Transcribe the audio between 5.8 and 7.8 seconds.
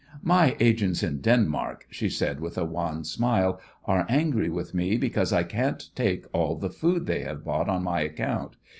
take all the food they have bought